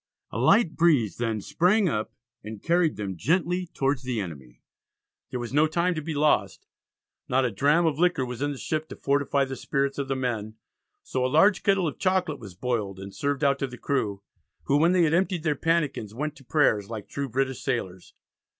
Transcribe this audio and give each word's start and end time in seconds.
A 0.31 0.39
light 0.39 0.75
breeze 0.75 1.17
then 1.17 1.41
sprang 1.41 1.87
up 1.87 2.11
and 2.43 2.63
carried 2.63 2.95
them 2.95 3.15
gently 3.17 3.67
towards 3.67 4.01
the 4.01 4.19
enemy. 4.19 4.59
There 5.29 5.39
was 5.39 5.53
no 5.53 5.67
time 5.67 5.93
to 5.93 6.01
be 6.01 6.15
lost; 6.15 6.65
not 7.29 7.45
a 7.45 7.51
dram 7.51 7.85
of 7.85 7.99
liquor 7.99 8.25
was 8.25 8.41
in 8.41 8.51
the 8.51 8.57
ship 8.57 8.89
to 8.89 8.95
fortify 8.95 9.45
the 9.45 9.55
spirits 9.55 9.99
of 9.99 10.07
the 10.07 10.15
men, 10.15 10.55
so 11.03 11.23
a 11.23 11.27
large 11.27 11.61
kettle 11.61 11.87
of 11.87 11.99
chocolate 11.99 12.39
was 12.39 12.55
boiled 12.55 12.97
and 12.99 13.13
served 13.13 13.43
out 13.43 13.59
to 13.59 13.67
the 13.67 13.77
crew, 13.77 14.23
who 14.63 14.77
when 14.77 14.91
they 14.93 15.03
had 15.03 15.13
emptied 15.13 15.43
their 15.43 15.53
pannikins, 15.55 16.15
went 16.15 16.35
to 16.37 16.43
prayers 16.43 16.89
like 16.89 17.07
true 17.07 17.29
British 17.29 17.61
sailors. 17.61 18.15